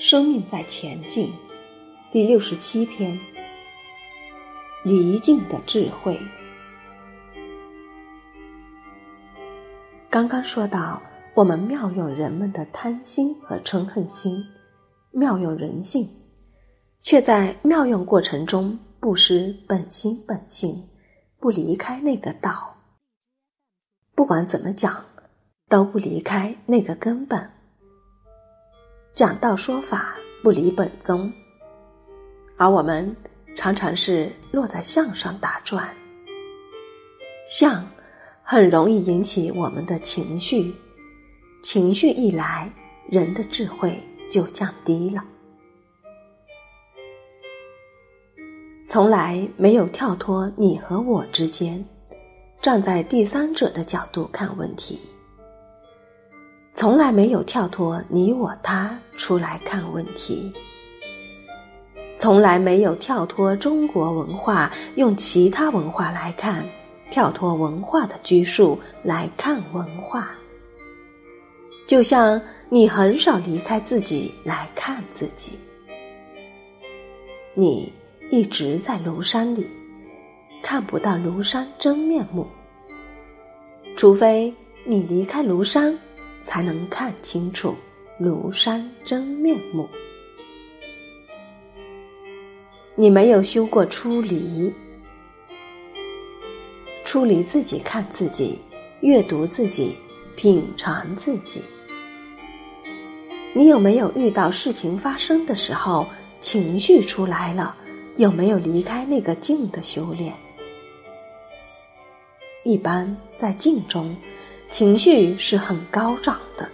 [0.00, 1.30] 生命在前进，
[2.10, 3.20] 第六十七篇：
[4.82, 6.18] 离境的智慧。
[10.08, 11.02] 刚刚说到，
[11.34, 14.42] 我们妙用人们的贪心和嗔恨心，
[15.10, 16.08] 妙用人性，
[17.02, 20.82] 却在妙用过程中不失本心本性，
[21.38, 22.74] 不离开那个道。
[24.14, 25.04] 不管怎么讲，
[25.68, 27.59] 都不离开那个根本。
[29.14, 31.30] 讲道说法不离本宗，
[32.56, 33.14] 而我们
[33.54, 35.94] 常常是落在相上打转。
[37.46, 37.86] 相
[38.42, 40.72] 很容易引起我们的情绪，
[41.62, 42.72] 情绪一来，
[43.08, 45.22] 人的智慧就降低了。
[48.88, 51.84] 从来没有跳脱你和我之间，
[52.62, 54.98] 站在第三者的角度看问题。
[56.80, 60.50] 从来没有跳脱你我他出来看问题，
[62.16, 66.64] 从来没有跳脱中国文化用其他文化来看，
[67.10, 70.30] 跳脱文化的拘束来看文化。
[71.86, 72.40] 就像
[72.70, 75.58] 你很少离开自己来看自己，
[77.52, 77.92] 你
[78.30, 79.66] 一直在庐山里，
[80.62, 82.46] 看不到庐山真面目，
[83.98, 84.50] 除非
[84.82, 85.94] 你离开庐山。
[86.42, 87.76] 才能看清楚
[88.20, 89.88] 庐山真面目。
[92.94, 94.72] 你没有修过出离，
[97.04, 98.58] 出离自己看自己，
[99.00, 99.96] 阅读自己，
[100.36, 101.62] 品尝自己。
[103.52, 106.06] 你有没有遇到事情发生的时候，
[106.40, 107.74] 情绪出来了？
[108.16, 110.34] 有没有离开那个静的修炼？
[112.64, 114.14] 一般在静中。
[114.70, 116.68] 情绪是很高涨的，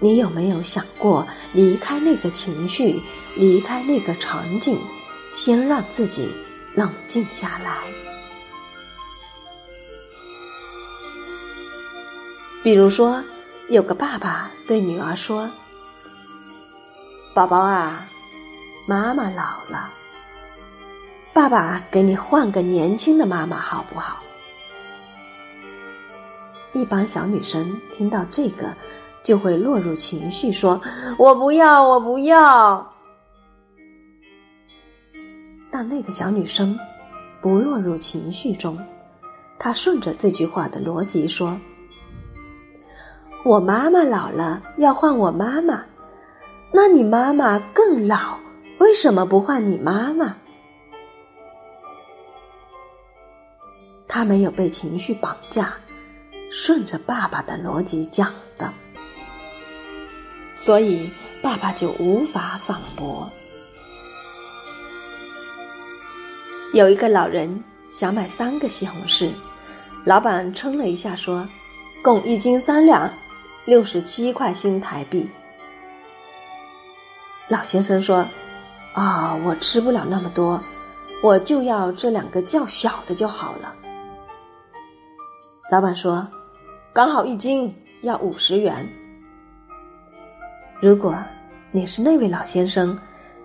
[0.00, 3.00] 你有没有想过离开那个情绪，
[3.36, 4.78] 离开那个场景，
[5.34, 6.30] 先让自己
[6.74, 7.78] 冷静下来？
[12.62, 13.22] 比如说，
[13.70, 15.50] 有个爸爸对女儿说
[17.34, 18.06] ：“宝宝啊，
[18.86, 19.90] 妈妈老了，
[21.32, 24.20] 爸爸给你换个年轻的妈妈好不好？”
[26.74, 28.74] 一般小女生听到这个，
[29.22, 30.80] 就会落入情绪，说
[31.16, 32.92] ：“我不要，我不要。”
[35.70, 36.76] 但那个小女生
[37.40, 38.76] 不落入情绪中，
[39.56, 41.56] 她顺着这句话的逻辑说
[43.46, 45.84] ：“我妈妈老了，要换我妈妈。
[46.72, 48.36] 那你妈妈更老，
[48.78, 50.34] 为什么不换你妈妈？”
[54.08, 55.74] 她没有被情绪绑架。
[56.56, 58.72] 顺着爸爸的逻辑讲的，
[60.56, 61.10] 所以
[61.42, 63.28] 爸爸就无法反驳。
[66.72, 69.30] 有一个老人想买三个西红柿，
[70.06, 71.44] 老板称了一下，说
[72.04, 73.10] ：“共一斤三两，
[73.64, 75.28] 六十七块新台币。”
[77.50, 78.24] 老先生说
[78.94, 80.62] ：“啊，我吃不了那么多，
[81.20, 83.74] 我就要这两个较小的就好了。”
[85.68, 86.24] 老板说。
[86.94, 88.88] 刚好一斤要五十元。
[90.80, 91.12] 如果
[91.72, 92.96] 你是那位老先生，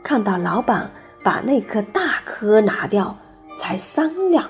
[0.04, 0.88] 看到老板
[1.24, 3.18] 把那颗大颗拿掉，
[3.58, 4.48] 才三两，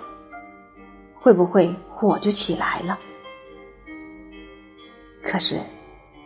[1.18, 3.00] 会不会火就起来了？
[5.24, 5.62] 可是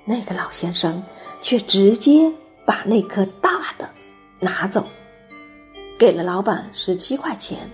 [0.03, 0.99] 那个老先生
[1.41, 2.27] 却直接
[2.65, 3.87] 把那颗大的
[4.39, 4.83] 拿走，
[5.99, 7.69] 给了老板十七块钱。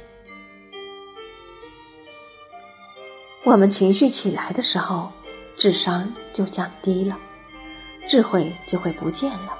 [3.46, 5.10] 我们情绪起来的时候，
[5.58, 7.18] 智商就降低了，
[8.08, 9.58] 智慧就会不见了。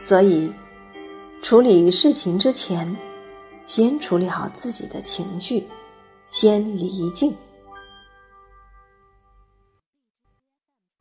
[0.00, 0.50] 所以，
[1.42, 2.96] 处理事情之前，
[3.66, 5.62] 先处理好自己的情绪，
[6.28, 7.34] 先离境。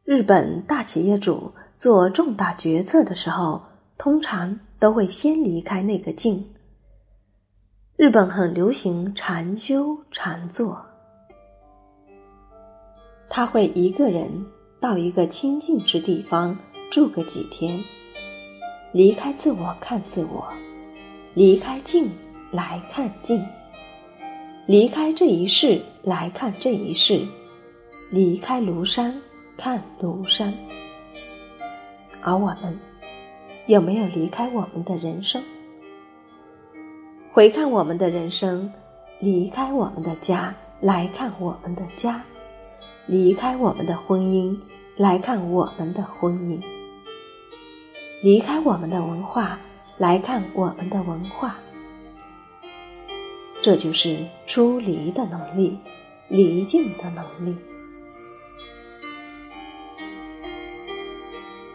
[0.04, 3.64] 日本大企业主做重大决策的时候，
[3.98, 6.54] 通常都会先离开那个境。
[7.96, 10.91] 日本很流行禅修禅坐。
[13.34, 14.30] 他会一个人
[14.78, 16.58] 到一个清静之地方
[16.92, 17.82] 住个几天，
[18.92, 20.46] 离开自我看自我，
[21.34, 22.12] 离开静
[22.52, 23.42] 来看静，
[24.66, 27.22] 离开这一世来看这一世，
[28.10, 29.18] 离开庐山
[29.56, 30.54] 看庐山。
[32.22, 32.78] 而我们
[33.66, 35.42] 有没有离开我们的人生？
[37.32, 38.70] 回看我们的人生，
[39.22, 42.22] 离开我们的家来看我们的家。
[43.08, 44.58] 离开我们的婚姻，
[44.96, 46.62] 来看我们的婚姻。
[48.22, 49.60] 离开我们的文化
[49.98, 51.56] 来看我们的文化。
[53.62, 55.78] 这就是出离的能力，
[56.28, 57.56] 离境的能力。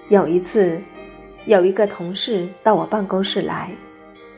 [0.08, 0.80] 有一次，
[1.46, 3.70] 有一个同事到我办公室来，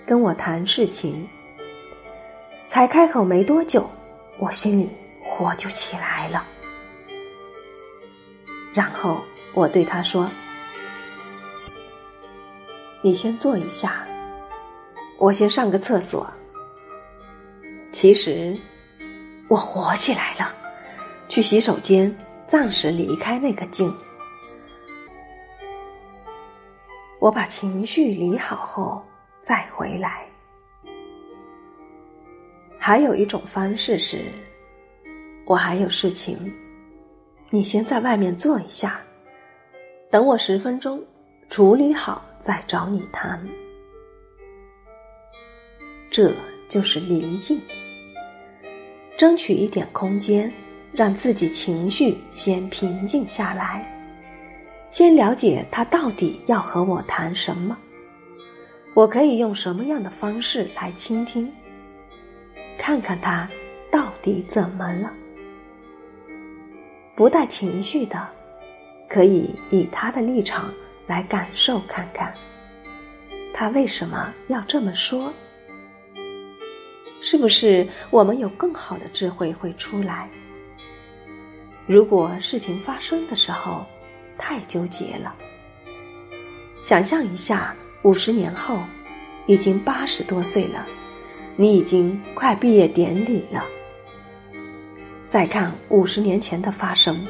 [0.06, 1.28] 跟我谈事情。
[2.70, 3.88] 才开口没多久，
[4.38, 4.88] 我心里
[5.24, 6.46] 火就起来了。
[8.78, 9.20] 然后
[9.54, 10.30] 我对他说
[13.02, 14.06] ：“你先坐一下，
[15.18, 16.24] 我先上个厕所。”
[17.90, 18.56] 其实，
[19.48, 20.54] 我火起来了，
[21.28, 22.16] 去洗手间
[22.46, 23.92] 暂时离开那个镜。
[27.18, 29.04] 我把情绪理好后
[29.42, 30.24] 再回来。
[32.78, 34.26] 还有一种方式是，
[35.46, 36.38] 我还有事情，
[37.50, 39.00] 你先在外面坐一下，
[40.10, 41.02] 等我十分钟
[41.48, 43.42] 处理好再找你谈。
[46.10, 46.30] 这
[46.68, 47.58] 就是离境。
[49.16, 50.52] 争取一点空间，
[50.92, 53.82] 让自己情绪先平静下来，
[54.90, 57.74] 先了解他到底要和我谈什么，
[58.92, 61.50] 我可以用什么样的方式来倾听，
[62.78, 63.48] 看看他
[63.90, 65.12] 到底怎么了。
[67.18, 68.28] 不带情绪的，
[69.08, 70.72] 可以以他的立场
[71.04, 72.32] 来感受看看，
[73.52, 75.32] 他为什么要这么说。
[77.20, 80.28] 是不是我们有更好的智慧会出来？
[81.88, 83.84] 如果事情发生的时候
[84.38, 85.34] 太纠结了，
[86.80, 88.78] 想象一下，五十年后，
[89.48, 90.86] 已经八十多岁了，
[91.56, 93.64] 你已经快毕业典礼了，
[95.28, 97.26] 再看五十年前的发生，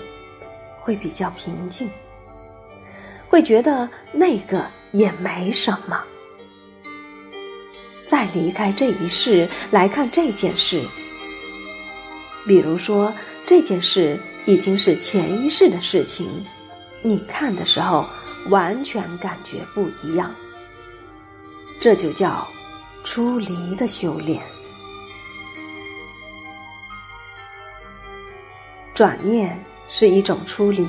[0.80, 1.90] 会比较平静，
[3.28, 6.00] 会觉得那个也没什么。
[8.06, 10.82] 再离开这一世来看这件事，
[12.46, 13.12] 比如说
[13.44, 16.26] 这件事已经是前一世的事情，
[17.02, 18.06] 你看的时候
[18.48, 20.32] 完全感觉不一样。
[21.80, 22.46] 这就叫
[23.04, 24.40] 出离的修炼。
[28.98, 29.56] 转念
[29.88, 30.84] 是一种出离，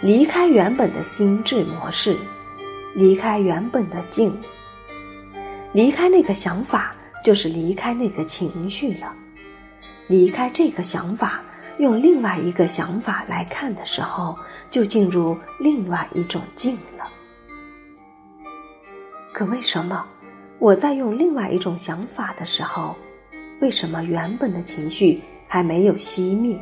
[0.00, 2.16] 离开原本的心智模式，
[2.94, 4.34] 离开原本的境。
[5.74, 6.90] 离开那个想法，
[7.22, 9.14] 就是离开那个情绪了。
[10.06, 11.42] 离开这个想法，
[11.76, 14.34] 用另外一个想法来看的时候，
[14.70, 17.04] 就进入另外一种境了。
[19.34, 20.06] 可为什么
[20.58, 22.96] 我在用另外一种想法的时候，
[23.60, 26.58] 为什么原本的情绪还没有熄灭？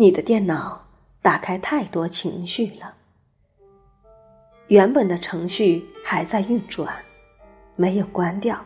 [0.00, 0.80] 你的电脑
[1.20, 2.94] 打开太多情绪了。
[4.68, 6.94] 原本的程序还在运转，
[7.74, 8.64] 没有关掉，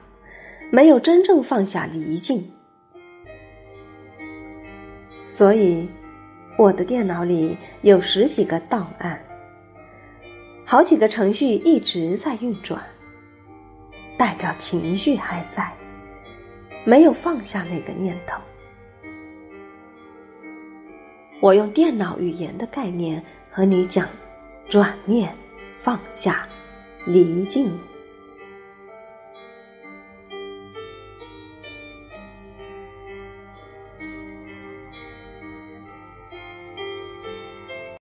[0.71, 2.47] 没有真正放下离境。
[5.27, 5.89] 所以，
[6.59, 9.19] 我的电脑里有十几个档案，
[10.67, 12.79] 好几个程序一直在运转，
[14.19, 15.73] 代表情绪还在，
[16.85, 18.39] 没有放下那个念头。
[21.43, 23.21] 我用电脑语言的概念
[23.51, 24.09] 和你讲，
[24.69, 25.35] 转念。
[25.83, 26.47] 放下，
[27.05, 27.77] 离境。